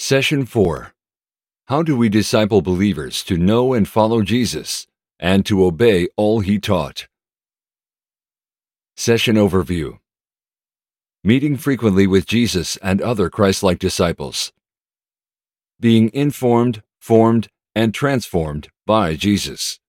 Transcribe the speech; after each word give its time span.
Session 0.00 0.46
4 0.46 0.92
How 1.66 1.82
do 1.82 1.96
we 1.96 2.08
disciple 2.08 2.62
believers 2.62 3.24
to 3.24 3.36
know 3.36 3.74
and 3.74 3.88
follow 3.88 4.22
Jesus 4.22 4.86
and 5.18 5.44
to 5.44 5.64
obey 5.64 6.06
all 6.16 6.38
he 6.38 6.60
taught? 6.60 7.08
Session 8.96 9.34
Overview 9.34 9.98
Meeting 11.24 11.56
frequently 11.56 12.06
with 12.06 12.26
Jesus 12.26 12.76
and 12.76 13.02
other 13.02 13.28
Christ 13.28 13.64
like 13.64 13.80
disciples. 13.80 14.52
Being 15.80 16.12
informed, 16.14 16.84
formed, 17.00 17.48
and 17.74 17.92
transformed 17.92 18.68
by 18.86 19.16
Jesus. 19.16 19.80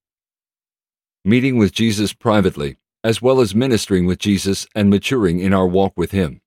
Meeting 1.24 1.56
with 1.56 1.72
Jesus 1.72 2.14
privately, 2.14 2.78
as 3.04 3.22
well 3.22 3.40
as 3.40 3.54
ministering 3.54 4.08
with 4.08 4.18
Jesus 4.18 4.66
and 4.74 4.90
maturing 4.90 5.40
in 5.40 5.54
our 5.54 5.68
walk 5.68 5.94
with 5.96 6.10
Him 6.10 6.42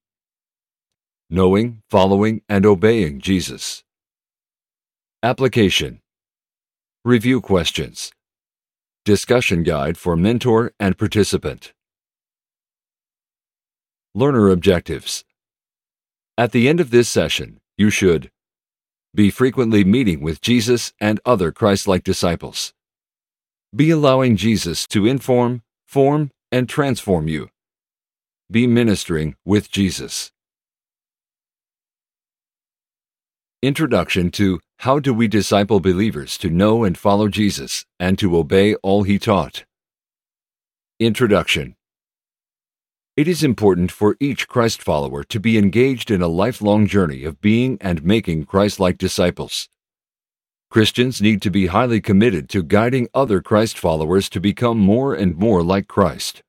knowing, 1.33 1.81
following, 1.89 2.43
and 2.47 2.63
obeying 2.63 3.19
Jesus. 3.19 3.83
Application 5.23 5.99
Review 7.03 7.41
questions. 7.41 8.11
Discussion 9.03 9.63
guide 9.63 9.97
for 9.97 10.15
mentor 10.15 10.73
and 10.79 10.95
participant. 10.95 11.73
Learner 14.13 14.51
objectives. 14.51 15.25
At 16.37 16.51
the 16.51 16.69
end 16.69 16.79
of 16.79 16.91
this 16.91 17.09
session, 17.09 17.59
you 17.77 17.89
should 17.89 18.29
be 19.15 19.31
frequently 19.31 19.83
meeting 19.83 20.21
with 20.21 20.39
Jesus 20.39 20.93
and 20.99 21.19
other 21.25 21.51
Christ 21.51 21.87
like 21.87 22.03
disciples. 22.03 22.75
Be 23.75 23.89
allowing 23.89 24.37
Jesus 24.37 24.85
to 24.89 25.07
inform, 25.07 25.63
form, 25.87 26.29
and 26.51 26.69
transform 26.69 27.27
you. 27.27 27.49
Be 28.51 28.67
ministering 28.67 29.35
with 29.43 29.71
Jesus. 29.71 30.32
Introduction 33.63 34.29
to 34.31 34.59
How 34.79 34.99
Do 34.99 35.13
We 35.13 35.29
Disciple 35.29 35.79
Believers 35.79 36.37
to 36.39 36.49
Know 36.49 36.83
and 36.83 36.97
Follow 36.97 37.29
Jesus 37.29 37.85
and 37.97 38.19
to 38.19 38.35
Obey 38.35 38.75
All 38.83 39.03
He 39.03 39.17
Taught? 39.17 39.63
Introduction 40.99 41.77
It 43.15 43.25
is 43.25 43.41
important 43.41 43.89
for 43.89 44.17
each 44.19 44.49
Christ 44.49 44.83
follower 44.83 45.23
to 45.23 45.39
be 45.39 45.57
engaged 45.57 46.11
in 46.11 46.21
a 46.21 46.27
lifelong 46.27 46.87
journey 46.87 47.23
of 47.23 47.39
being 47.39 47.77
and 47.79 48.03
making 48.03 48.47
Christ 48.47 48.81
like 48.81 48.97
disciples. 48.97 49.69
Christians 50.69 51.21
need 51.21 51.41
to 51.43 51.49
be 51.49 51.67
highly 51.67 52.01
committed 52.01 52.49
to 52.49 52.63
guiding 52.63 53.07
other 53.13 53.41
Christ 53.41 53.79
followers 53.79 54.27
to 54.31 54.41
become 54.41 54.77
more 54.77 55.15
and 55.15 55.37
more 55.37 55.63
like 55.63 55.87
Christ. 55.87 56.43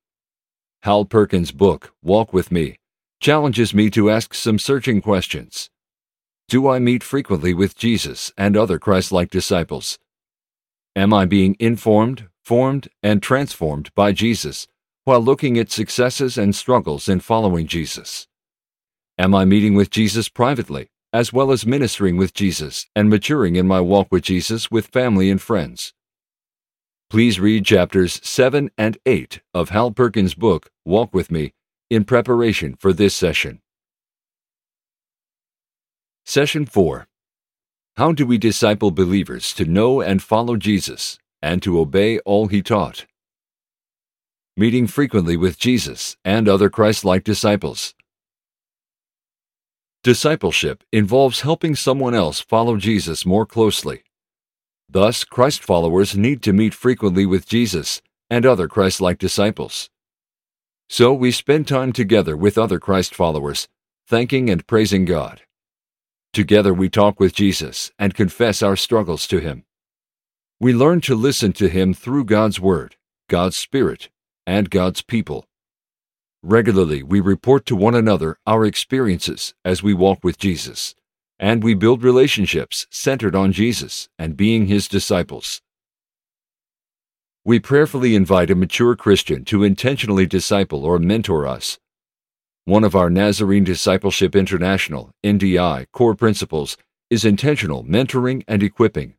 Hal 0.82 1.04
Perkins' 1.04 1.52
book, 1.52 1.94
Walk 2.02 2.32
With 2.32 2.50
Me, 2.50 2.80
challenges 3.20 3.72
me 3.72 3.88
to 3.90 4.10
ask 4.10 4.34
some 4.34 4.58
searching 4.58 5.00
questions. 5.00 5.70
Do 6.46 6.68
I 6.68 6.78
meet 6.78 7.02
frequently 7.02 7.54
with 7.54 7.74
Jesus 7.74 8.30
and 8.36 8.54
other 8.54 8.78
Christ 8.78 9.10
like 9.10 9.30
disciples? 9.30 9.98
Am 10.94 11.14
I 11.14 11.24
being 11.24 11.56
informed, 11.58 12.28
formed, 12.44 12.88
and 13.02 13.22
transformed 13.22 13.90
by 13.94 14.12
Jesus 14.12 14.66
while 15.04 15.20
looking 15.20 15.58
at 15.58 15.70
successes 15.70 16.36
and 16.36 16.54
struggles 16.54 17.08
in 17.08 17.20
following 17.20 17.66
Jesus? 17.66 18.28
Am 19.16 19.34
I 19.34 19.46
meeting 19.46 19.74
with 19.74 19.90
Jesus 19.90 20.28
privately, 20.28 20.90
as 21.14 21.32
well 21.32 21.50
as 21.50 21.64
ministering 21.64 22.18
with 22.18 22.34
Jesus 22.34 22.86
and 22.94 23.08
maturing 23.08 23.56
in 23.56 23.66
my 23.66 23.80
walk 23.80 24.08
with 24.10 24.22
Jesus 24.22 24.70
with 24.70 24.88
family 24.88 25.30
and 25.30 25.40
friends? 25.40 25.94
Please 27.08 27.40
read 27.40 27.64
chapters 27.64 28.20
7 28.22 28.70
and 28.76 28.98
8 29.06 29.40
of 29.54 29.70
Hal 29.70 29.92
Perkins' 29.92 30.34
book, 30.34 30.70
Walk 30.84 31.14
With 31.14 31.30
Me, 31.30 31.54
in 31.88 32.04
preparation 32.04 32.74
for 32.74 32.92
this 32.92 33.14
session. 33.14 33.60
Session 36.26 36.64
4 36.64 37.06
How 37.98 38.12
do 38.12 38.24
we 38.24 38.38
disciple 38.38 38.90
believers 38.90 39.52
to 39.52 39.66
know 39.66 40.00
and 40.00 40.22
follow 40.22 40.56
Jesus 40.56 41.18
and 41.42 41.62
to 41.62 41.78
obey 41.78 42.18
all 42.20 42.46
he 42.46 42.62
taught? 42.62 43.04
Meeting 44.56 44.86
frequently 44.86 45.36
with 45.36 45.58
Jesus 45.58 46.16
and 46.24 46.48
other 46.48 46.70
Christ 46.70 47.04
like 47.04 47.24
disciples. 47.24 47.94
Discipleship 50.02 50.82
involves 50.90 51.42
helping 51.42 51.76
someone 51.76 52.14
else 52.14 52.40
follow 52.40 52.78
Jesus 52.78 53.26
more 53.26 53.44
closely. 53.44 54.02
Thus, 54.88 55.24
Christ 55.24 55.62
followers 55.62 56.16
need 56.16 56.42
to 56.44 56.54
meet 56.54 56.72
frequently 56.72 57.26
with 57.26 57.46
Jesus 57.46 58.00
and 58.30 58.46
other 58.46 58.66
Christ 58.66 58.98
like 58.98 59.18
disciples. 59.18 59.90
So 60.88 61.12
we 61.12 61.30
spend 61.30 61.68
time 61.68 61.92
together 61.92 62.34
with 62.34 62.56
other 62.56 62.78
Christ 62.78 63.14
followers, 63.14 63.68
thanking 64.08 64.48
and 64.48 64.66
praising 64.66 65.04
God. 65.04 65.42
Together 66.34 66.74
we 66.74 66.88
talk 66.88 67.20
with 67.20 67.32
Jesus 67.32 67.92
and 67.96 68.12
confess 68.12 68.60
our 68.60 68.74
struggles 68.74 69.28
to 69.28 69.38
Him. 69.38 69.64
We 70.58 70.74
learn 70.74 71.00
to 71.02 71.14
listen 71.14 71.52
to 71.52 71.68
Him 71.68 71.94
through 71.94 72.24
God's 72.24 72.58
Word, 72.58 72.96
God's 73.28 73.56
Spirit, 73.56 74.10
and 74.44 74.68
God's 74.68 75.00
people. 75.00 75.46
Regularly 76.42 77.04
we 77.04 77.20
report 77.20 77.64
to 77.66 77.76
one 77.76 77.94
another 77.94 78.36
our 78.48 78.64
experiences 78.64 79.54
as 79.64 79.84
we 79.84 79.94
walk 79.94 80.24
with 80.24 80.36
Jesus, 80.36 80.96
and 81.38 81.62
we 81.62 81.72
build 81.72 82.02
relationships 82.02 82.88
centered 82.90 83.36
on 83.36 83.52
Jesus 83.52 84.08
and 84.18 84.36
being 84.36 84.66
His 84.66 84.88
disciples. 84.88 85.62
We 87.44 87.60
prayerfully 87.60 88.16
invite 88.16 88.50
a 88.50 88.56
mature 88.56 88.96
Christian 88.96 89.44
to 89.44 89.62
intentionally 89.62 90.26
disciple 90.26 90.84
or 90.84 90.98
mentor 90.98 91.46
us 91.46 91.78
one 92.66 92.82
of 92.82 92.96
our 92.96 93.10
Nazarene 93.10 93.62
Discipleship 93.62 94.34
International 94.34 95.10
NDI 95.22 95.84
core 95.92 96.14
principles 96.14 96.78
is 97.10 97.22
intentional 97.22 97.84
mentoring 97.84 98.42
and 98.48 98.62
equipping. 98.62 99.16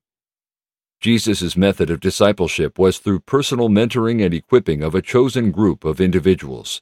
Jesus' 0.99 1.55
method 1.55 1.91
of 1.91 1.99
discipleship 1.99 2.79
was 2.79 2.97
through 2.97 3.19
personal 3.19 3.69
mentoring 3.69 4.25
and 4.25 4.33
equipping 4.33 4.81
of 4.81 4.95
a 4.95 5.01
chosen 5.01 5.51
group 5.51 5.85
of 5.85 6.01
individuals. 6.01 6.81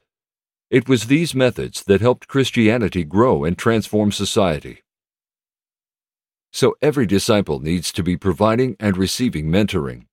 It 0.71 0.87
was 0.87 1.07
these 1.07 1.35
methods 1.35 1.83
that 1.83 1.99
helped 1.99 2.29
Christianity 2.29 3.03
grow 3.03 3.43
and 3.43 3.57
transform 3.57 4.13
society. 4.13 4.83
So 6.53 6.77
every 6.81 7.05
disciple 7.05 7.59
needs 7.59 7.91
to 7.91 8.03
be 8.03 8.15
providing 8.15 8.77
and 8.79 8.95
receiving 8.95 9.47
mentoring. 9.47 10.05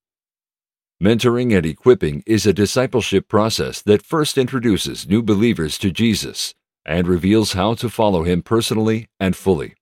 Mentoring 1.03 1.56
and 1.56 1.65
equipping 1.65 2.22
is 2.27 2.44
a 2.44 2.53
discipleship 2.53 3.27
process 3.27 3.81
that 3.81 4.05
first 4.05 4.37
introduces 4.37 5.09
new 5.09 5.22
believers 5.22 5.78
to 5.78 5.91
Jesus 5.91 6.55
and 6.84 7.09
reveals 7.09 7.55
how 7.55 7.72
to 7.72 7.88
follow 7.88 8.25
him 8.25 8.43
personally 8.43 9.09
and 9.19 9.34
fully. 9.34 9.77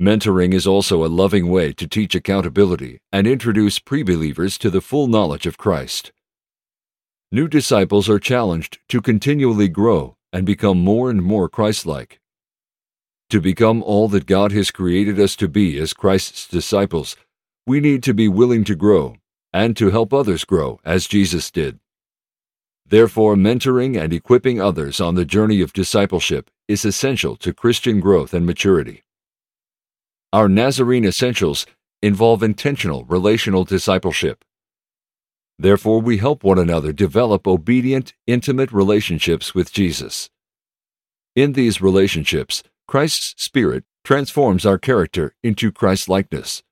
Mentoring 0.00 0.52
is 0.52 0.66
also 0.66 1.04
a 1.04 1.06
loving 1.06 1.48
way 1.48 1.72
to 1.74 1.86
teach 1.86 2.16
accountability 2.16 2.98
and 3.12 3.28
introduce 3.28 3.78
pre 3.78 4.02
believers 4.02 4.58
to 4.58 4.68
the 4.68 4.80
full 4.80 5.06
knowledge 5.06 5.46
of 5.46 5.58
Christ. 5.58 6.10
New 7.30 7.46
disciples 7.46 8.08
are 8.08 8.18
challenged 8.18 8.80
to 8.88 9.00
continually 9.00 9.68
grow 9.68 10.16
and 10.32 10.44
become 10.44 10.78
more 10.78 11.08
and 11.08 11.22
more 11.22 11.48
Christ 11.48 11.86
like. 11.86 12.18
To 13.30 13.40
become 13.40 13.80
all 13.80 14.08
that 14.08 14.26
God 14.26 14.50
has 14.50 14.72
created 14.72 15.20
us 15.20 15.36
to 15.36 15.46
be 15.46 15.78
as 15.78 15.92
Christ's 15.92 16.48
disciples, 16.48 17.14
we 17.64 17.78
need 17.78 18.02
to 18.02 18.12
be 18.12 18.26
willing 18.26 18.64
to 18.64 18.74
grow 18.74 19.18
and 19.54 19.76
to 19.76 19.90
help 19.90 20.12
others 20.12 20.44
grow 20.44 20.80
as 20.84 21.06
Jesus 21.06 21.48
did. 21.52 21.78
Therefore, 22.84 23.36
mentoring 23.36 23.96
and 23.96 24.12
equipping 24.12 24.60
others 24.60 25.00
on 25.00 25.14
the 25.14 25.24
journey 25.24 25.60
of 25.60 25.72
discipleship 25.72 26.50
is 26.66 26.84
essential 26.84 27.36
to 27.36 27.54
Christian 27.54 28.00
growth 28.00 28.34
and 28.34 28.44
maturity. 28.44 29.04
Our 30.32 30.48
Nazarene 30.48 31.04
essentials 31.04 31.66
involve 32.02 32.42
intentional 32.42 33.04
relational 33.04 33.64
discipleship. 33.64 34.44
Therefore, 35.56 36.00
we 36.00 36.18
help 36.18 36.42
one 36.42 36.58
another 36.58 36.92
develop 36.92 37.46
obedient, 37.46 38.12
intimate 38.26 38.72
relationships 38.72 39.54
with 39.54 39.72
Jesus. 39.72 40.30
In 41.36 41.52
these 41.52 41.80
relationships, 41.80 42.64
Christ's 42.88 43.40
Spirit 43.42 43.84
transforms 44.02 44.66
our 44.66 44.78
character 44.78 45.36
into 45.44 45.70
Christ 45.70 46.08
likeness. 46.08 46.63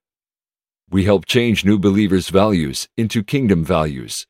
We 0.93 1.05
help 1.07 1.25
change 1.25 1.65
new 1.65 1.79
believers' 1.79 2.29
values 2.29 2.87
into 2.99 3.25
kingdom 3.25 3.65
values. 3.65 4.27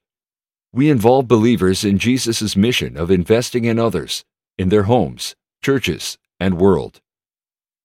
We 0.73 0.91
involve 0.91 1.26
believers 1.26 1.85
in 1.85 1.99
Jesus' 1.99 2.55
mission 2.55 2.97
of 2.97 3.11
investing 3.11 3.64
in 3.64 3.81
others, 3.81 4.25
in 4.56 4.69
their 4.69 4.85
homes, 4.85 5.35
churches, 5.61 6.19
and 6.38 6.61
world. 6.61 7.00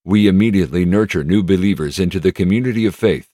We 0.06 0.28
immediately 0.28 0.86
nurture 0.86 1.24
new 1.24 1.42
believers 1.42 1.98
into 1.98 2.20
the 2.20 2.32
community 2.32 2.86
of 2.86 2.94
faith, 2.94 3.28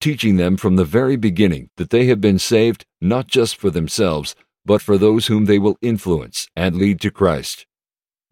teaching 0.00 0.38
them 0.38 0.56
from 0.56 0.74
the 0.74 0.84
very 0.84 1.14
beginning 1.14 1.70
that 1.76 1.90
they 1.90 2.06
have 2.06 2.20
been 2.20 2.40
saved 2.40 2.84
not 3.00 3.28
just 3.28 3.54
for 3.54 3.70
themselves, 3.70 4.34
but 4.66 4.82
for 4.82 4.98
those 4.98 5.28
whom 5.28 5.44
they 5.44 5.60
will 5.60 5.78
influence 5.80 6.48
and 6.56 6.74
lead 6.74 7.00
to 7.02 7.12
Christ. 7.12 7.64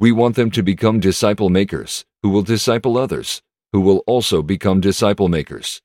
We 0.00 0.10
want 0.10 0.34
them 0.34 0.50
to 0.50 0.64
become 0.64 0.98
disciple 0.98 1.50
makers, 1.50 2.04
who 2.24 2.30
will 2.30 2.42
disciple 2.42 2.98
others, 2.98 3.42
who 3.72 3.80
will 3.80 4.02
also 4.08 4.42
become 4.42 4.80
disciple 4.80 5.28
makers. 5.28 5.80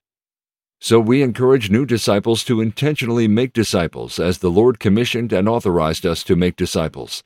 So 0.84 1.00
we 1.00 1.22
encourage 1.22 1.70
new 1.70 1.86
disciples 1.86 2.44
to 2.44 2.60
intentionally 2.60 3.26
make 3.26 3.54
disciples 3.54 4.18
as 4.18 4.36
the 4.36 4.50
Lord 4.50 4.78
commissioned 4.78 5.32
and 5.32 5.48
authorized 5.48 6.04
us 6.04 6.22
to 6.24 6.36
make 6.36 6.56
disciples. 6.56 7.22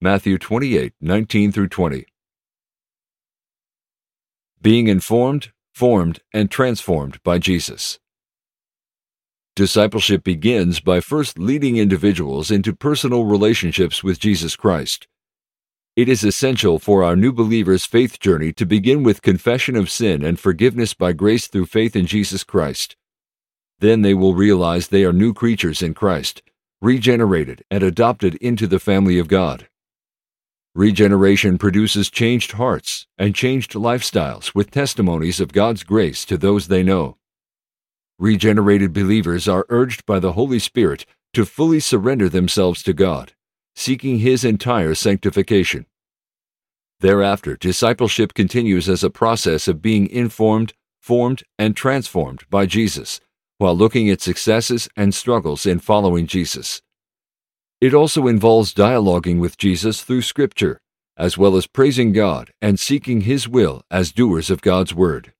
Matthew 0.00 0.36
28 0.36 0.92
19 1.00 1.52
through 1.52 1.68
20. 1.68 2.06
being 4.60 4.88
informed, 4.88 5.52
formed, 5.72 6.22
and 6.34 6.50
transformed 6.50 7.22
by 7.22 7.38
Jesus. 7.38 8.00
Discipleship 9.54 10.24
begins 10.24 10.80
by 10.80 10.98
first 10.98 11.38
leading 11.38 11.76
individuals 11.76 12.50
into 12.50 12.74
personal 12.74 13.24
relationships 13.24 14.02
with 14.02 14.18
Jesus 14.18 14.56
Christ. 14.56 15.06
It 15.94 16.08
is 16.08 16.24
essential 16.24 16.78
for 16.78 17.04
our 17.04 17.14
new 17.14 17.34
believers' 17.34 17.84
faith 17.84 18.18
journey 18.18 18.50
to 18.54 18.64
begin 18.64 19.02
with 19.02 19.20
confession 19.20 19.76
of 19.76 19.90
sin 19.90 20.24
and 20.24 20.40
forgiveness 20.40 20.94
by 20.94 21.12
grace 21.12 21.48
through 21.48 21.66
faith 21.66 21.94
in 21.94 22.06
Jesus 22.06 22.44
Christ. 22.44 22.96
Then 23.78 24.00
they 24.00 24.14
will 24.14 24.34
realize 24.34 24.88
they 24.88 25.04
are 25.04 25.12
new 25.12 25.34
creatures 25.34 25.82
in 25.82 25.92
Christ, 25.92 26.40
regenerated 26.80 27.62
and 27.70 27.82
adopted 27.82 28.36
into 28.36 28.66
the 28.66 28.78
family 28.78 29.18
of 29.18 29.28
God. 29.28 29.68
Regeneration 30.74 31.58
produces 31.58 32.08
changed 32.08 32.52
hearts 32.52 33.06
and 33.18 33.34
changed 33.34 33.72
lifestyles 33.72 34.54
with 34.54 34.70
testimonies 34.70 35.40
of 35.40 35.52
God's 35.52 35.82
grace 35.82 36.24
to 36.24 36.38
those 36.38 36.68
they 36.68 36.82
know. 36.82 37.18
Regenerated 38.18 38.94
believers 38.94 39.46
are 39.46 39.66
urged 39.68 40.06
by 40.06 40.18
the 40.18 40.32
Holy 40.32 40.58
Spirit 40.58 41.04
to 41.34 41.44
fully 41.44 41.80
surrender 41.80 42.30
themselves 42.30 42.82
to 42.84 42.94
God, 42.94 43.34
seeking 43.74 44.18
His 44.18 44.44
entire 44.44 44.94
sanctification. 44.94 45.86
Thereafter, 47.00 47.56
discipleship 47.56 48.32
continues 48.32 48.88
as 48.88 49.02
a 49.02 49.10
process 49.10 49.66
of 49.66 49.82
being 49.82 50.08
informed, 50.08 50.72
formed, 51.00 51.42
and 51.58 51.76
transformed 51.76 52.42
by 52.48 52.66
Jesus, 52.66 53.20
while 53.58 53.76
looking 53.76 54.08
at 54.08 54.20
successes 54.20 54.88
and 54.96 55.14
struggles 55.14 55.66
in 55.66 55.80
following 55.80 56.26
Jesus. 56.26 56.80
It 57.80 57.94
also 57.94 58.28
involves 58.28 58.72
dialoguing 58.72 59.40
with 59.40 59.58
Jesus 59.58 60.02
through 60.02 60.22
Scripture, 60.22 60.80
as 61.16 61.36
well 61.36 61.56
as 61.56 61.66
praising 61.66 62.12
God 62.12 62.52
and 62.62 62.78
seeking 62.78 63.22
His 63.22 63.48
will 63.48 63.82
as 63.90 64.12
doers 64.12 64.50
of 64.50 64.62
God's 64.62 64.94
Word. 64.94 65.32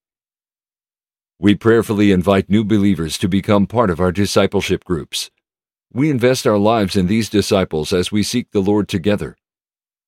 We 1.38 1.54
prayerfully 1.54 2.12
invite 2.12 2.50
new 2.50 2.64
believers 2.64 3.18
to 3.18 3.28
become 3.28 3.66
part 3.66 3.90
of 3.90 4.00
our 4.00 4.12
discipleship 4.12 4.84
groups. 4.84 5.30
We 5.94 6.08
invest 6.08 6.46
our 6.46 6.56
lives 6.56 6.96
in 6.96 7.06
these 7.06 7.28
disciples 7.28 7.92
as 7.92 8.10
we 8.10 8.22
seek 8.22 8.50
the 8.50 8.62
Lord 8.62 8.88
together. 8.88 9.36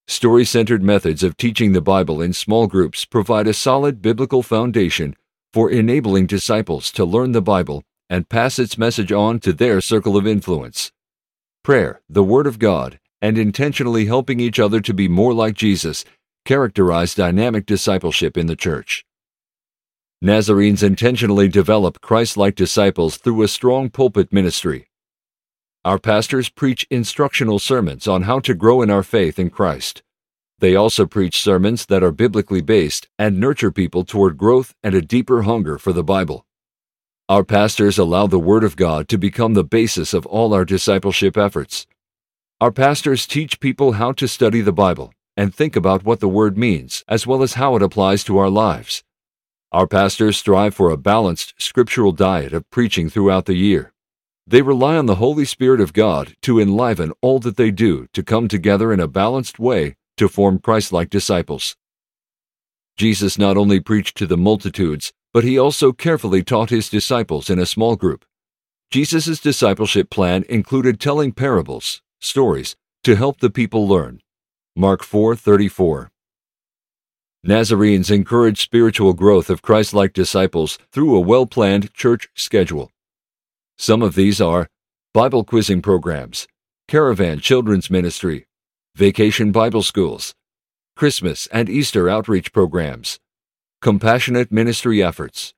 Story 0.08 0.46
centered 0.46 0.82
methods 0.82 1.22
of 1.22 1.36
teaching 1.36 1.72
the 1.72 1.82
Bible 1.82 2.22
in 2.22 2.32
small 2.32 2.66
groups 2.66 3.04
provide 3.04 3.46
a 3.46 3.52
solid 3.52 4.00
biblical 4.00 4.42
foundation 4.42 5.14
for 5.52 5.70
enabling 5.70 6.26
disciples 6.26 6.90
to 6.92 7.04
learn 7.04 7.32
the 7.32 7.42
Bible 7.42 7.84
and 8.08 8.30
pass 8.30 8.58
its 8.58 8.78
message 8.78 9.12
on 9.12 9.40
to 9.40 9.52
their 9.52 9.82
circle 9.82 10.16
of 10.16 10.26
influence 10.26 10.90
prayer, 11.62 12.00
the 12.08 12.24
Word 12.24 12.46
of 12.46 12.58
God, 12.58 12.98
and 13.20 13.36
intentionally 13.36 14.06
helping 14.06 14.40
each 14.40 14.58
other 14.58 14.80
to 14.80 14.94
be 14.94 15.06
more 15.06 15.34
like 15.34 15.54
Jesus 15.54 16.06
characterize 16.46 17.14
dynamic 17.14 17.66
discipleship 17.66 18.38
in 18.38 18.46
the 18.46 18.56
church. 18.56 19.04
Nazarenes 20.22 20.82
intentionally 20.82 21.48
develop 21.48 22.00
Christ 22.00 22.38
like 22.38 22.54
disciples 22.54 23.18
through 23.18 23.42
a 23.42 23.48
strong 23.48 23.90
pulpit 23.90 24.32
ministry. 24.32 24.88
Our 25.84 25.98
pastors 25.98 26.48
preach 26.48 26.86
instructional 26.88 27.58
sermons 27.58 28.08
on 28.08 28.22
how 28.22 28.40
to 28.40 28.54
grow 28.54 28.80
in 28.80 28.88
our 28.88 29.02
faith 29.02 29.38
in 29.38 29.50
Christ. 29.50 30.02
They 30.58 30.74
also 30.74 31.04
preach 31.04 31.42
sermons 31.42 31.84
that 31.86 32.02
are 32.02 32.10
biblically 32.10 32.62
based 32.62 33.06
and 33.18 33.38
nurture 33.38 33.70
people 33.70 34.02
toward 34.02 34.38
growth 34.38 34.74
and 34.82 34.94
a 34.94 35.02
deeper 35.02 35.42
hunger 35.42 35.76
for 35.76 35.92
the 35.92 36.02
Bible. 36.02 36.46
Our 37.28 37.44
pastors 37.44 37.98
allow 37.98 38.26
the 38.26 38.38
Word 38.38 38.64
of 38.64 38.76
God 38.76 39.08
to 39.08 39.18
become 39.18 39.52
the 39.52 39.62
basis 39.62 40.14
of 40.14 40.24
all 40.24 40.54
our 40.54 40.64
discipleship 40.64 41.36
efforts. 41.36 41.86
Our 42.62 42.72
pastors 42.72 43.26
teach 43.26 43.60
people 43.60 43.92
how 43.92 44.12
to 44.12 44.26
study 44.26 44.62
the 44.62 44.72
Bible 44.72 45.12
and 45.36 45.54
think 45.54 45.76
about 45.76 46.02
what 46.02 46.20
the 46.20 46.28
Word 46.28 46.56
means, 46.56 47.04
as 47.08 47.26
well 47.26 47.42
as 47.42 47.54
how 47.54 47.76
it 47.76 47.82
applies 47.82 48.24
to 48.24 48.38
our 48.38 48.48
lives. 48.48 49.04
Our 49.70 49.86
pastors 49.86 50.38
strive 50.38 50.74
for 50.74 50.88
a 50.88 50.96
balanced 50.96 51.52
scriptural 51.58 52.12
diet 52.12 52.54
of 52.54 52.70
preaching 52.70 53.10
throughout 53.10 53.44
the 53.44 53.56
year. 53.56 53.93
They 54.46 54.60
rely 54.60 54.96
on 54.96 55.06
the 55.06 55.14
Holy 55.14 55.46
Spirit 55.46 55.80
of 55.80 55.94
God 55.94 56.36
to 56.42 56.60
enliven 56.60 57.12
all 57.22 57.38
that 57.40 57.56
they 57.56 57.70
do 57.70 58.06
to 58.12 58.22
come 58.22 58.46
together 58.46 58.92
in 58.92 59.00
a 59.00 59.08
balanced 59.08 59.58
way 59.58 59.96
to 60.18 60.28
form 60.28 60.58
Christ 60.58 60.92
like 60.92 61.08
disciples. 61.08 61.76
Jesus 62.96 63.38
not 63.38 63.56
only 63.56 63.80
preached 63.80 64.16
to 64.18 64.26
the 64.26 64.36
multitudes, 64.36 65.12
but 65.32 65.44
he 65.44 65.58
also 65.58 65.92
carefully 65.92 66.44
taught 66.44 66.70
his 66.70 66.90
disciples 66.90 67.48
in 67.48 67.58
a 67.58 67.66
small 67.66 67.96
group. 67.96 68.24
Jesus' 68.90 69.40
discipleship 69.40 70.10
plan 70.10 70.44
included 70.48 71.00
telling 71.00 71.32
parables, 71.32 72.02
stories, 72.20 72.76
to 73.02 73.16
help 73.16 73.40
the 73.40 73.50
people 73.50 73.88
learn. 73.88 74.20
Mark 74.76 75.02
4:34. 75.02 76.10
Nazarenes 77.42 78.10
encourage 78.10 78.62
spiritual 78.62 79.14
growth 79.14 79.50
of 79.50 79.62
Christ-like 79.62 80.12
disciples 80.12 80.78
through 80.92 81.16
a 81.16 81.20
well-planned 81.20 81.92
church 81.92 82.28
schedule. 82.34 82.90
Some 83.78 84.02
of 84.02 84.14
these 84.14 84.40
are 84.40 84.68
Bible 85.12 85.44
quizzing 85.44 85.82
programs, 85.82 86.46
caravan 86.86 87.40
children's 87.40 87.90
ministry, 87.90 88.46
vacation 88.94 89.50
Bible 89.50 89.82
schools, 89.82 90.34
Christmas 90.96 91.48
and 91.48 91.68
Easter 91.68 92.08
outreach 92.08 92.52
programs, 92.52 93.18
Compassionate 93.82 94.52
Ministry 94.52 95.02
Efforts. 95.02 95.54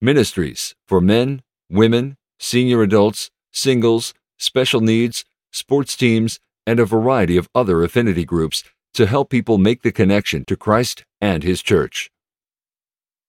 Ministries 0.00 0.74
for 0.86 1.00
men, 1.00 1.42
women, 1.68 2.16
senior 2.38 2.82
adults, 2.82 3.30
singles, 3.52 4.14
special 4.38 4.80
needs, 4.80 5.24
sports 5.52 5.96
teams, 5.96 6.38
and 6.64 6.78
a 6.78 6.84
variety 6.84 7.36
of 7.36 7.48
other 7.54 7.82
affinity 7.82 8.24
groups 8.24 8.62
to 8.94 9.06
help 9.06 9.30
people 9.30 9.58
make 9.58 9.82
the 9.82 9.92
connection 9.92 10.44
to 10.44 10.56
Christ 10.56 11.04
and 11.20 11.42
His 11.42 11.60
church. 11.60 12.10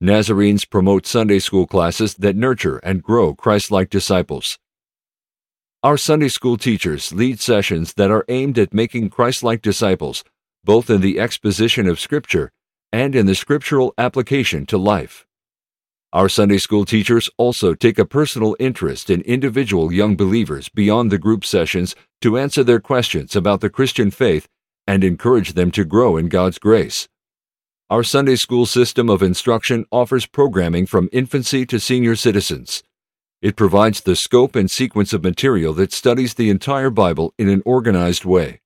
Nazarenes 0.01 0.63
promote 0.63 1.05
Sunday 1.05 1.39
school 1.39 1.67
classes 1.67 2.13
that 2.15 2.33
nurture 2.33 2.77
and 2.77 3.03
grow 3.03 3.33
Christ 3.35 3.69
like 3.69 3.89
disciples. 3.89 4.57
Our 5.83 5.97
Sunday 5.97 6.29
school 6.29 6.55
teachers 6.55 7.11
lead 7.11 7.41
sessions 7.41 7.95
that 7.95 8.09
are 8.09 8.23
aimed 8.29 8.57
at 8.57 8.73
making 8.73 9.09
Christ 9.09 9.43
like 9.43 9.61
disciples, 9.61 10.23
both 10.63 10.89
in 10.89 11.01
the 11.01 11.19
exposition 11.19 11.85
of 11.85 11.99
Scripture 11.99 12.49
and 12.93 13.13
in 13.13 13.25
the 13.25 13.35
scriptural 13.35 13.93
application 13.97 14.65
to 14.67 14.77
life. 14.77 15.25
Our 16.13 16.29
Sunday 16.29 16.59
school 16.59 16.85
teachers 16.85 17.29
also 17.37 17.73
take 17.73 17.99
a 17.99 18.05
personal 18.05 18.55
interest 18.57 19.09
in 19.09 19.21
individual 19.23 19.91
young 19.91 20.15
believers 20.15 20.69
beyond 20.69 21.11
the 21.11 21.17
group 21.17 21.43
sessions 21.43 21.93
to 22.21 22.37
answer 22.37 22.63
their 22.63 22.79
questions 22.79 23.35
about 23.35 23.59
the 23.59 23.69
Christian 23.69 24.11
faith 24.11 24.47
and 24.87 25.03
encourage 25.03 25.53
them 25.53 25.71
to 25.71 25.83
grow 25.83 26.15
in 26.15 26.29
God's 26.29 26.57
grace. 26.57 27.09
Our 27.89 28.03
Sunday 28.03 28.35
school 28.35 28.65
system 28.65 29.09
of 29.09 29.23
instruction 29.23 29.85
offers 29.91 30.25
programming 30.25 30.85
from 30.85 31.09
infancy 31.11 31.65
to 31.65 31.79
senior 31.79 32.15
citizens. 32.15 32.83
It 33.41 33.55
provides 33.55 34.01
the 34.01 34.15
scope 34.15 34.55
and 34.55 34.69
sequence 34.69 35.13
of 35.13 35.23
material 35.23 35.73
that 35.73 35.93
studies 35.93 36.33
the 36.33 36.49
entire 36.49 36.89
Bible 36.89 37.33
in 37.37 37.49
an 37.49 37.63
organized 37.65 38.25
way. 38.25 38.61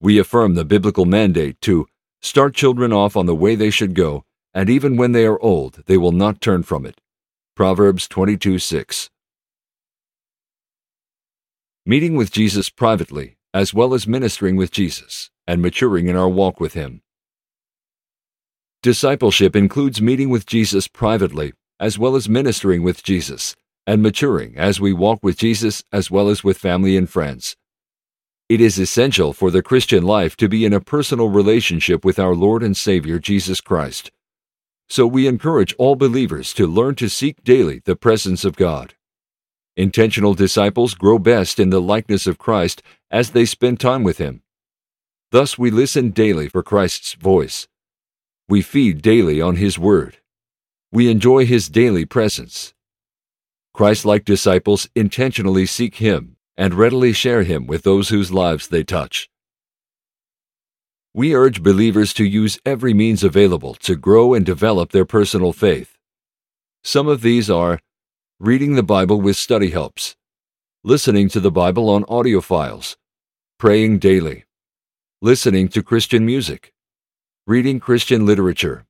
We 0.00 0.18
affirm 0.18 0.54
the 0.54 0.64
biblical 0.64 1.04
mandate 1.04 1.60
to 1.62 1.86
Start 2.22 2.54
children 2.54 2.92
off 2.92 3.16
on 3.16 3.24
the 3.24 3.34
way 3.34 3.54
they 3.54 3.70
should 3.70 3.94
go, 3.94 4.24
and 4.52 4.68
even 4.68 4.98
when 4.98 5.12
they 5.12 5.24
are 5.24 5.40
old, 5.40 5.82
they 5.86 5.96
will 5.96 6.12
not 6.12 6.42
turn 6.42 6.62
from 6.62 6.84
it. 6.84 7.00
Proverbs 7.56 8.06
22 8.08 8.58
6. 8.58 9.08
Meeting 11.86 12.16
with 12.16 12.30
Jesus 12.30 12.68
privately, 12.68 13.38
as 13.54 13.72
well 13.72 13.94
as 13.94 14.06
ministering 14.06 14.56
with 14.56 14.70
Jesus, 14.70 15.30
and 15.46 15.62
maturing 15.62 16.08
in 16.08 16.16
our 16.16 16.28
walk 16.28 16.60
with 16.60 16.74
Him. 16.74 17.00
Discipleship 18.82 19.54
includes 19.54 20.00
meeting 20.00 20.30
with 20.30 20.46
Jesus 20.46 20.88
privately, 20.88 21.52
as 21.78 21.98
well 21.98 22.16
as 22.16 22.30
ministering 22.30 22.82
with 22.82 23.02
Jesus, 23.02 23.54
and 23.86 24.02
maturing 24.02 24.56
as 24.56 24.80
we 24.80 24.94
walk 24.94 25.18
with 25.22 25.36
Jesus 25.36 25.84
as 25.92 26.10
well 26.10 26.30
as 26.30 26.42
with 26.42 26.56
family 26.56 26.96
and 26.96 27.10
friends. 27.10 27.56
It 28.48 28.58
is 28.58 28.78
essential 28.78 29.34
for 29.34 29.50
the 29.50 29.62
Christian 29.62 30.02
life 30.02 30.34
to 30.38 30.48
be 30.48 30.64
in 30.64 30.72
a 30.72 30.80
personal 30.80 31.28
relationship 31.28 32.06
with 32.06 32.18
our 32.18 32.34
Lord 32.34 32.62
and 32.62 32.74
Savior 32.74 33.18
Jesus 33.18 33.60
Christ. 33.60 34.12
So 34.88 35.06
we 35.06 35.26
encourage 35.26 35.74
all 35.76 35.94
believers 35.94 36.54
to 36.54 36.66
learn 36.66 36.94
to 36.94 37.10
seek 37.10 37.44
daily 37.44 37.82
the 37.84 37.96
presence 37.96 38.46
of 38.46 38.56
God. 38.56 38.94
Intentional 39.76 40.32
disciples 40.32 40.94
grow 40.94 41.18
best 41.18 41.60
in 41.60 41.68
the 41.68 41.82
likeness 41.82 42.26
of 42.26 42.38
Christ 42.38 42.82
as 43.10 43.32
they 43.32 43.44
spend 43.44 43.78
time 43.78 44.04
with 44.04 44.16
Him. 44.16 44.42
Thus 45.32 45.58
we 45.58 45.70
listen 45.70 46.12
daily 46.12 46.48
for 46.48 46.62
Christ's 46.62 47.12
voice. 47.12 47.68
We 48.50 48.60
feed 48.60 49.00
daily 49.00 49.40
on 49.40 49.56
His 49.56 49.78
Word. 49.78 50.18
We 50.92 51.10
enjoy 51.10 51.46
His 51.46 51.70
daily 51.70 52.04
presence. 52.04 52.74
Christ 53.72 54.04
like 54.04 54.24
disciples 54.26 54.90
intentionally 54.94 55.64
seek 55.64 55.94
Him 55.94 56.36
and 56.60 56.74
readily 56.74 57.10
share 57.14 57.42
him 57.42 57.66
with 57.66 57.84
those 57.84 58.10
whose 58.10 58.30
lives 58.30 58.68
they 58.68 58.84
touch. 58.84 59.30
We 61.14 61.34
urge 61.34 61.62
believers 61.62 62.12
to 62.14 62.24
use 62.24 62.60
every 62.66 62.92
means 62.92 63.24
available 63.24 63.72
to 63.76 63.96
grow 63.96 64.34
and 64.34 64.44
develop 64.44 64.92
their 64.92 65.06
personal 65.06 65.54
faith. 65.54 65.96
Some 66.84 67.08
of 67.08 67.22
these 67.22 67.48
are 67.48 67.80
reading 68.38 68.74
the 68.74 68.82
Bible 68.82 69.22
with 69.22 69.38
study 69.38 69.70
helps, 69.70 70.16
listening 70.84 71.30
to 71.30 71.40
the 71.40 71.50
Bible 71.50 71.88
on 71.88 72.04
audio 72.08 72.42
files, 72.42 72.98
praying 73.58 74.00
daily, 74.00 74.44
listening 75.22 75.68
to 75.68 75.82
Christian 75.82 76.26
music, 76.26 76.74
reading 77.50 77.80
Christian 77.80 78.24
literature, 78.24 78.86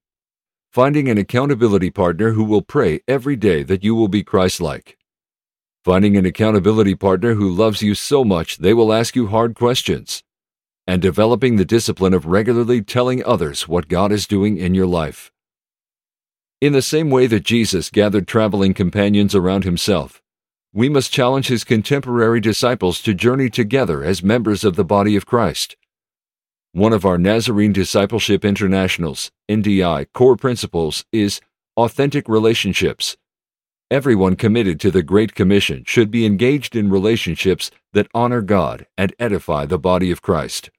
Finding 0.71 1.09
an 1.09 1.17
accountability 1.17 1.89
partner 1.89 2.33
who 2.33 2.45
will 2.45 2.61
pray 2.61 3.01
every 3.09 3.35
day 3.35 3.63
that 3.63 3.83
you 3.83 3.95
will 3.95 4.07
be 4.07 4.23
Christ 4.23 4.61
like. 4.61 4.99
Finding 5.83 6.15
an 6.15 6.27
accountability 6.27 6.95
partner 6.95 7.33
who 7.33 7.49
loves 7.49 7.81
you 7.81 7.95
so 7.95 8.23
much 8.23 8.59
they 8.59 8.75
will 8.75 8.93
ask 8.93 9.17
you 9.17 9.29
hard 9.29 9.55
questions. 9.55 10.23
And 10.87 11.01
developing 11.01 11.57
the 11.57 11.65
discipline 11.65 12.13
of 12.13 12.27
regularly 12.27 12.83
telling 12.83 13.25
others 13.25 13.67
what 13.67 13.89
God 13.89 14.13
is 14.13 14.27
doing 14.27 14.59
in 14.59 14.75
your 14.75 14.87
life. 14.87 15.33
In 16.61 16.75
the 16.75 16.83
same 16.83 17.09
way 17.09 17.27
that 17.29 17.45
Jesus 17.45 17.89
gathered 17.89 18.29
traveling 18.29 18.75
companions 18.75 19.35
around 19.35 19.65
himself, 19.65 20.21
we 20.71 20.91
must 20.91 21.11
challenge 21.11 21.49
his 21.49 21.65
contemporary 21.65 22.43
disciples 22.43 23.01
to 23.05 23.15
journey 23.15 23.49
together 23.49 24.05
as 24.05 24.23
members 24.23 24.65
of 24.65 24.77
the 24.77 24.85
body 24.85 25.17
of 25.17 25.25
Christ. 25.25 25.77
One 26.73 26.93
of 26.93 27.05
our 27.05 27.19
Nazarene 27.19 27.73
Discipleship 27.73 28.45
International's 28.45 29.33
NDI 29.51 30.07
core 30.15 30.37
principles 30.37 31.05
is 31.11 31.41
authentic 31.77 32.29
relationships. 32.29 33.17
Everyone 33.91 34.37
committed 34.37 34.79
to 34.79 34.93
the 34.93 35.03
Great 35.03 35.35
Commission 35.35 35.83
should 35.85 36.13
be 36.13 36.25
engaged 36.25 36.77
in 36.77 36.89
relationships 36.89 37.73
that 37.93 38.07
honor 38.15 38.41
God 38.41 38.87
and 38.97 39.13
edify 39.19 39.67
the 39.67 39.81
body 39.81 40.13
of 40.13 40.23
Christ. 40.23 40.71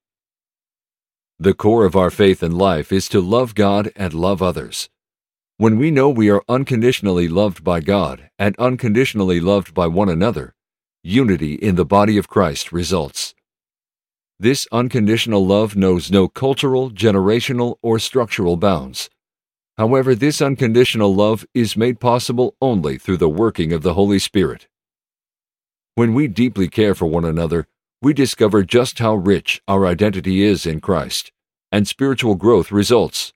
The 1.37 1.53
core 1.53 1.83
of 1.83 1.97
our 1.97 2.09
faith 2.09 2.41
and 2.41 2.57
life 2.57 2.93
is 2.93 3.09
to 3.09 3.19
love 3.19 3.53
God 3.53 3.91
and 3.97 4.13
love 4.13 4.41
others. 4.41 4.89
When 5.57 5.77
we 5.77 5.91
know 5.91 6.09
we 6.09 6.29
are 6.29 6.45
unconditionally 6.47 7.27
loved 7.27 7.65
by 7.65 7.81
God 7.81 8.29
and 8.39 8.55
unconditionally 8.57 9.41
loved 9.41 9.73
by 9.73 9.87
one 9.87 10.07
another, 10.07 10.55
unity 11.03 11.55
in 11.55 11.75
the 11.75 11.83
body 11.83 12.17
of 12.17 12.29
Christ 12.29 12.71
results. 12.71 13.35
This 14.41 14.67
unconditional 14.71 15.45
love 15.45 15.75
knows 15.75 16.09
no 16.09 16.27
cultural, 16.27 16.89
generational, 16.89 17.75
or 17.83 17.99
structural 17.99 18.57
bounds. 18.57 19.07
However, 19.77 20.15
this 20.15 20.41
unconditional 20.41 21.13
love 21.13 21.45
is 21.53 21.77
made 21.77 21.99
possible 21.99 22.55
only 22.59 22.97
through 22.97 23.17
the 23.17 23.29
working 23.29 23.71
of 23.71 23.83
the 23.83 23.93
Holy 23.93 24.17
Spirit. 24.17 24.67
When 25.93 26.15
we 26.15 26.27
deeply 26.27 26.69
care 26.69 26.95
for 26.95 27.05
one 27.05 27.23
another, 27.23 27.67
we 28.01 28.13
discover 28.13 28.63
just 28.63 28.97
how 28.97 29.13
rich 29.13 29.61
our 29.67 29.85
identity 29.85 30.41
is 30.41 30.65
in 30.65 30.81
Christ, 30.81 31.31
and 31.71 31.87
spiritual 31.87 32.33
growth 32.33 32.71
results. 32.71 33.33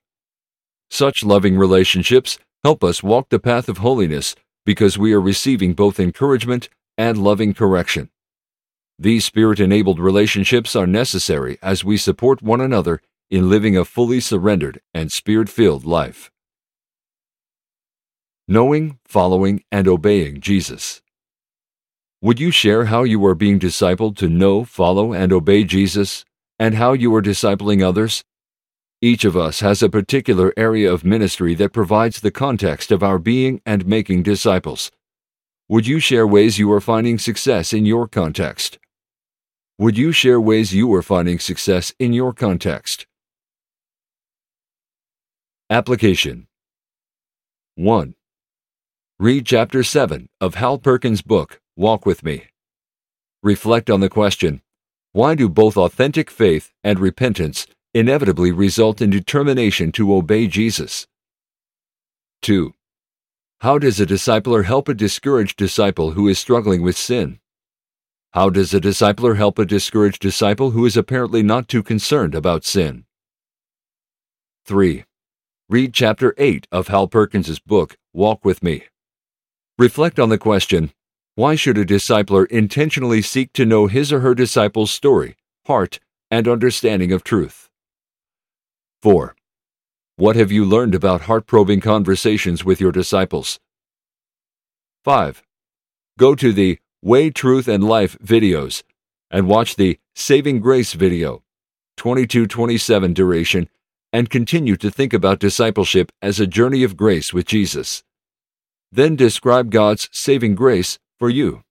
Such 0.90 1.22
loving 1.22 1.56
relationships 1.56 2.36
help 2.64 2.82
us 2.82 3.04
walk 3.04 3.28
the 3.28 3.38
path 3.38 3.68
of 3.68 3.78
holiness 3.78 4.34
because 4.64 4.98
we 4.98 5.12
are 5.12 5.20
receiving 5.20 5.72
both 5.72 6.00
encouragement 6.00 6.68
and 6.98 7.16
loving 7.16 7.54
correction. 7.54 8.10
These 8.98 9.26
spirit 9.26 9.60
enabled 9.60 10.00
relationships 10.00 10.74
are 10.74 10.86
necessary 10.86 11.58
as 11.62 11.84
we 11.84 11.98
support 11.98 12.40
one 12.40 12.62
another 12.62 13.02
in 13.30 13.50
living 13.50 13.76
a 13.76 13.84
fully 13.84 14.20
surrendered 14.20 14.80
and 14.94 15.12
spirit 15.12 15.50
filled 15.50 15.84
life. 15.84 16.30
Knowing, 18.48 18.98
following, 19.04 19.62
and 19.70 19.86
obeying 19.86 20.40
Jesus. 20.40 21.02
Would 22.22 22.40
you 22.40 22.50
share 22.50 22.86
how 22.86 23.02
you 23.02 23.24
are 23.26 23.34
being 23.34 23.58
discipled 23.58 24.16
to 24.16 24.30
know, 24.30 24.64
follow, 24.64 25.12
and 25.12 25.30
obey 25.30 25.64
Jesus, 25.64 26.24
and 26.58 26.74
how 26.74 26.94
you 26.94 27.14
are 27.14 27.22
discipling 27.22 27.82
others? 27.82 28.24
Each 29.02 29.26
of 29.26 29.36
us 29.36 29.60
has 29.60 29.82
a 29.82 29.90
particular 29.90 30.54
area 30.56 30.90
of 30.90 31.04
ministry 31.04 31.54
that 31.56 31.74
provides 31.74 32.20
the 32.20 32.30
context 32.30 32.90
of 32.90 33.02
our 33.02 33.18
being 33.18 33.60
and 33.66 33.86
making 33.86 34.22
disciples. 34.22 34.90
Would 35.68 35.86
you 35.86 36.00
share 36.00 36.26
ways 36.26 36.58
you 36.58 36.72
are 36.72 36.80
finding 36.80 37.18
success 37.18 37.74
in 37.74 37.84
your 37.84 38.08
context? 38.08 38.78
Would 39.78 39.98
you 39.98 40.10
share 40.10 40.40
ways 40.40 40.72
you 40.72 40.90
are 40.94 41.02
finding 41.02 41.38
success 41.38 41.92
in 41.98 42.14
your 42.14 42.32
context? 42.32 43.06
Application 45.68 46.46
1. 47.74 48.14
Read 49.18 49.44
Chapter 49.44 49.84
7 49.84 50.30
of 50.40 50.54
Hal 50.54 50.78
Perkins' 50.78 51.20
book, 51.20 51.60
Walk 51.76 52.06
With 52.06 52.24
Me. 52.24 52.44
Reflect 53.42 53.90
on 53.90 54.00
the 54.00 54.08
question 54.08 54.62
Why 55.12 55.34
do 55.34 55.46
both 55.46 55.76
authentic 55.76 56.30
faith 56.30 56.72
and 56.82 56.98
repentance 56.98 57.66
inevitably 57.92 58.52
result 58.52 59.02
in 59.02 59.10
determination 59.10 59.92
to 59.92 60.14
obey 60.14 60.46
Jesus? 60.46 61.06
2. 62.40 62.72
How 63.60 63.76
does 63.76 64.00
a 64.00 64.06
discipler 64.06 64.64
help 64.64 64.88
a 64.88 64.94
discouraged 64.94 65.58
disciple 65.58 66.12
who 66.12 66.28
is 66.28 66.38
struggling 66.38 66.80
with 66.80 66.96
sin? 66.96 67.40
How 68.36 68.50
does 68.50 68.74
a 68.74 68.80
discipler 68.82 69.38
help 69.38 69.58
a 69.58 69.64
discouraged 69.64 70.20
disciple 70.20 70.72
who 70.72 70.84
is 70.84 70.94
apparently 70.94 71.42
not 71.42 71.68
too 71.68 71.82
concerned 71.82 72.34
about 72.34 72.66
sin? 72.66 73.06
3. 74.66 75.04
Read 75.70 75.94
chapter 75.94 76.34
8 76.36 76.66
of 76.70 76.88
Hal 76.88 77.08
Perkins' 77.08 77.58
book, 77.58 77.96
Walk 78.12 78.44
With 78.44 78.62
Me. 78.62 78.84
Reflect 79.78 80.18
on 80.20 80.28
the 80.28 80.36
question 80.36 80.92
Why 81.34 81.54
should 81.54 81.78
a 81.78 81.86
discipler 81.86 82.46
intentionally 82.48 83.22
seek 83.22 83.54
to 83.54 83.64
know 83.64 83.86
his 83.86 84.12
or 84.12 84.20
her 84.20 84.34
disciple's 84.34 84.90
story, 84.90 85.36
heart, 85.66 85.98
and 86.30 86.46
understanding 86.46 87.12
of 87.12 87.24
truth? 87.24 87.70
4. 89.00 89.34
What 90.16 90.36
have 90.36 90.52
you 90.52 90.66
learned 90.66 90.94
about 90.94 91.22
heart 91.22 91.46
probing 91.46 91.80
conversations 91.80 92.66
with 92.66 92.82
your 92.82 92.92
disciples? 92.92 93.58
5. 95.04 95.42
Go 96.18 96.34
to 96.34 96.52
the 96.52 96.78
Way, 97.06 97.30
Truth, 97.30 97.68
and 97.68 97.84
Life 97.84 98.18
videos 98.18 98.82
and 99.30 99.46
watch 99.46 99.76
the 99.76 100.00
Saving 100.16 100.58
Grace 100.58 100.92
video, 100.92 101.44
2227 101.98 103.12
duration, 103.12 103.68
and 104.12 104.28
continue 104.28 104.74
to 104.74 104.90
think 104.90 105.12
about 105.12 105.38
discipleship 105.38 106.10
as 106.20 106.40
a 106.40 106.48
journey 106.48 106.82
of 106.82 106.96
grace 106.96 107.32
with 107.32 107.46
Jesus. 107.46 108.02
Then 108.90 109.14
describe 109.14 109.70
God's 109.70 110.08
saving 110.10 110.56
grace 110.56 110.98
for 111.16 111.30
you. 111.30 111.62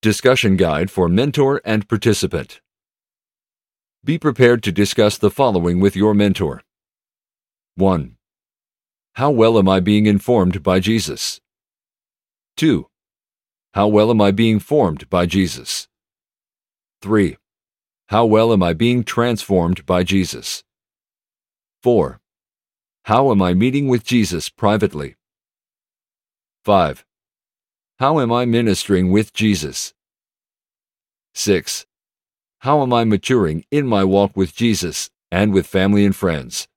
Discussion 0.00 0.56
Guide 0.56 0.88
for 0.88 1.08
Mentor 1.08 1.60
and 1.64 1.88
Participant 1.88 2.60
Be 4.04 4.20
prepared 4.20 4.62
to 4.62 4.70
discuss 4.70 5.18
the 5.18 5.32
following 5.32 5.80
with 5.80 5.96
your 5.96 6.14
mentor. 6.14 6.62
1. 7.74 8.14
How 9.14 9.30
well 9.32 9.58
am 9.58 9.68
I 9.68 9.80
being 9.80 10.06
informed 10.06 10.62
by 10.62 10.78
Jesus? 10.78 11.40
2. 12.60 12.86
How 13.72 13.88
well 13.88 14.10
am 14.10 14.20
I 14.20 14.32
being 14.32 14.58
formed 14.58 15.08
by 15.08 15.24
Jesus? 15.24 15.88
3. 17.00 17.38
How 18.08 18.26
well 18.26 18.52
am 18.52 18.62
I 18.62 18.74
being 18.74 19.02
transformed 19.02 19.86
by 19.86 20.02
Jesus? 20.02 20.62
4. 21.82 22.20
How 23.04 23.30
am 23.30 23.40
I 23.40 23.54
meeting 23.54 23.88
with 23.88 24.04
Jesus 24.04 24.50
privately? 24.50 25.16
5. 26.62 27.02
How 27.98 28.20
am 28.20 28.30
I 28.30 28.44
ministering 28.44 29.10
with 29.10 29.32
Jesus? 29.32 29.94
6. 31.32 31.86
How 32.58 32.82
am 32.82 32.92
I 32.92 33.04
maturing 33.04 33.64
in 33.70 33.86
my 33.86 34.04
walk 34.04 34.36
with 34.36 34.54
Jesus 34.54 35.08
and 35.30 35.54
with 35.54 35.66
family 35.66 36.04
and 36.04 36.14
friends? 36.14 36.68